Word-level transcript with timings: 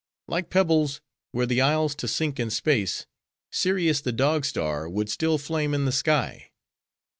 Like 0.27 0.49
pebbles, 0.49 0.99
were 1.31 1.45
the 1.45 1.61
isles 1.61 1.93
to 1.97 2.07
sink 2.07 2.39
in 2.39 2.49
space, 2.49 3.05
Sirius, 3.51 4.01
the 4.01 4.11
Dog 4.11 4.45
star, 4.45 4.89
would 4.89 5.09
still 5.11 5.37
flame 5.37 5.75
in 5.75 5.85
the 5.85 5.91
sky. 5.91 6.49